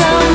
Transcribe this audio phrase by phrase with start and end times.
[0.00, 0.29] so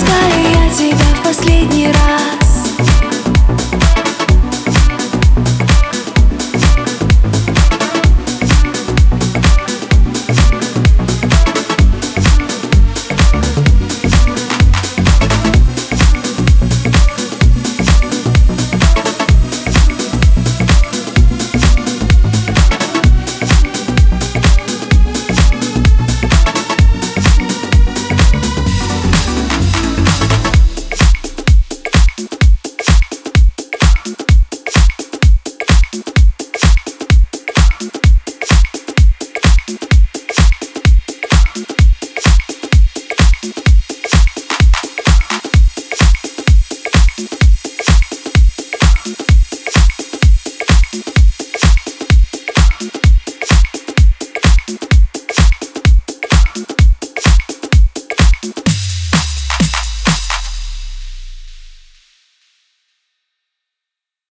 [0.00, 0.29] sky.